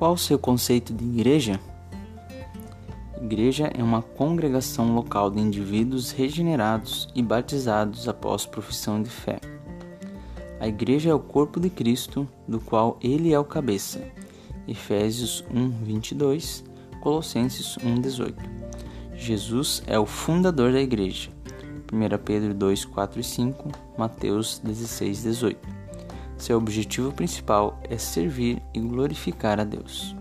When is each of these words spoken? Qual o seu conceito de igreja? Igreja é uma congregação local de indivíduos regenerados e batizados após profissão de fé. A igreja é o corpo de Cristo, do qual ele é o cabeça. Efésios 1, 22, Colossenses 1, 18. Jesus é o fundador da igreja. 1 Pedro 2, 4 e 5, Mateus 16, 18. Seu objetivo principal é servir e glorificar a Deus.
Qual 0.00 0.14
o 0.14 0.18
seu 0.18 0.38
conceito 0.38 0.94
de 0.94 1.04
igreja? 1.04 1.60
Igreja 3.20 3.70
é 3.74 3.84
uma 3.84 4.00
congregação 4.00 4.94
local 4.94 5.30
de 5.30 5.38
indivíduos 5.38 6.10
regenerados 6.10 7.06
e 7.14 7.22
batizados 7.22 8.08
após 8.08 8.46
profissão 8.46 9.02
de 9.02 9.10
fé. 9.10 9.38
A 10.58 10.66
igreja 10.66 11.10
é 11.10 11.14
o 11.14 11.20
corpo 11.20 11.60
de 11.60 11.68
Cristo, 11.68 12.26
do 12.48 12.58
qual 12.58 12.98
ele 13.02 13.34
é 13.34 13.38
o 13.38 13.44
cabeça. 13.44 14.02
Efésios 14.66 15.44
1, 15.54 15.68
22, 15.84 16.64
Colossenses 17.02 17.76
1, 17.84 18.00
18. 18.00 18.42
Jesus 19.14 19.82
é 19.86 19.98
o 19.98 20.06
fundador 20.06 20.72
da 20.72 20.80
igreja. 20.80 21.28
1 21.92 22.24
Pedro 22.24 22.54
2, 22.54 22.86
4 22.86 23.20
e 23.20 23.24
5, 23.24 23.68
Mateus 23.98 24.62
16, 24.64 25.24
18. 25.24 25.79
Seu 26.40 26.56
objetivo 26.56 27.12
principal 27.12 27.78
é 27.84 27.98
servir 27.98 28.62
e 28.72 28.80
glorificar 28.80 29.60
a 29.60 29.64
Deus. 29.64 30.16